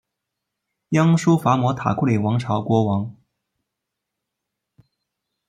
[0.89, 3.15] 鸯输伐摩塔库里王朝国王。